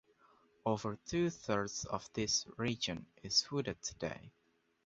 Over 0.65 0.97
two 1.05 1.29
thirds 1.29 1.85
of 1.85 2.11
this 2.13 2.47
region 2.57 3.05
is 3.21 3.45
wooded 3.51 3.83
today. 3.83 4.31